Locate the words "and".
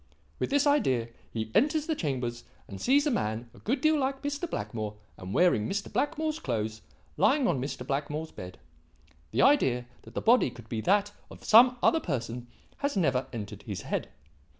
2.67-2.81, 5.15-5.31